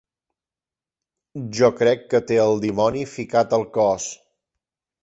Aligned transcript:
Jo 1.59 1.69
crec 1.81 2.09
que 2.15 2.23
té 2.33 2.41
el 2.47 2.59
dimoni 2.65 3.07
ficat 3.15 3.57
al 3.61 3.71
cos. 3.79 4.11